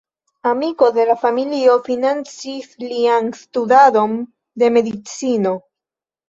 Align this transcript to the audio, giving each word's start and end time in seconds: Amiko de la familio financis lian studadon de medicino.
Amiko 0.51 0.87
de 0.93 1.03
la 1.09 1.15
familio 1.25 1.75
financis 1.87 2.71
lian 2.85 3.29
studadon 3.41 4.17
de 4.63 4.71
medicino. 4.79 5.55